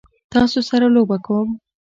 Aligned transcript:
تاسو 0.31 0.59
سره 0.69 0.87
لوبه 0.95 1.17
کوم؟ 1.25 1.49